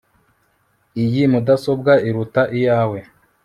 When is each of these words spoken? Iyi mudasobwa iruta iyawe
Iyi 1.03 1.23
mudasobwa 1.31 1.93
iruta 2.07 2.41
iyawe 2.57 2.99